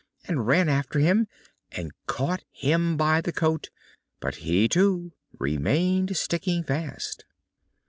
[0.27, 1.27] and ran after him,
[1.71, 3.69] and caught him by the coat,
[4.19, 7.23] but he too remained sticking fast.